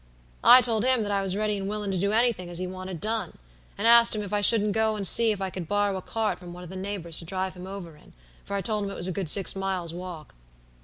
[0.43, 2.99] "I told him that I was ready and willin' to do anything as he wanted
[2.99, 3.37] done;
[3.77, 6.39] and asked him if I shouldn't go and see if I could borrow a cart
[6.39, 8.95] from some of the neighbors to drive him over in, for I told him it
[8.95, 10.33] was a good six miles' walk.